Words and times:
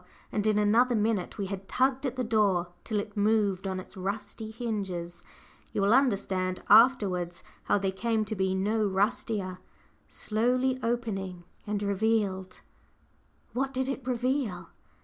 And 0.31 0.47
in 0.47 0.57
another 0.57 0.95
minute 0.95 1.37
we 1.37 1.45
had 1.45 1.69
tugged 1.69 2.07
at 2.07 2.15
the 2.15 2.23
door 2.23 2.69
till 2.83 2.99
it 2.99 3.15
moved 3.15 3.67
on 3.67 3.79
its 3.79 3.95
rusty 3.95 4.49
hinges 4.49 5.21
you 5.73 5.81
will 5.83 5.93
understand 5.93 6.63
afterwards 6.71 7.43
how 7.65 7.77
they 7.77 7.91
came 7.91 8.25
to 8.25 8.35
be 8.35 8.55
no 8.55 8.83
rustier 8.83 9.59
slowly 10.09 10.79
opening 10.81 11.43
and 11.67 11.83
revealed 11.83 12.61
What 13.53 13.75
did 13.75 13.87
it 13.87 14.01
reveal? 14.07 14.71